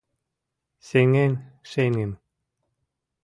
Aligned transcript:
Сеҥен— 0.87 1.33
шеҥын. 1.71 2.11